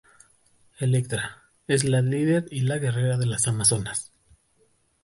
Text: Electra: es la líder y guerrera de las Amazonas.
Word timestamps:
Electra: 0.79 1.43
es 1.67 1.83
la 1.83 2.01
líder 2.01 2.47
y 2.49 2.61
guerrera 2.65 3.17
de 3.19 3.27
las 3.27 3.47
Amazonas. 3.47 4.11